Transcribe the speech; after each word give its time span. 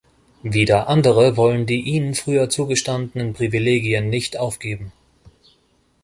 Wieder 0.41 0.87
andere 0.89 1.37
wollen 1.37 1.67
die 1.67 1.81
ihnen 1.81 2.15
früher 2.15 2.49
zugestandenen 2.49 3.33
Privilegien 3.33 4.09
nicht 4.09 4.35
aufgeben. 4.35 4.91